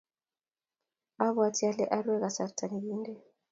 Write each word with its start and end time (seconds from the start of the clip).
abwatii 1.25 1.67
ale 1.69 1.85
arue 1.95 2.17
kasarta 2.23 2.63
nekinde. 2.71 3.13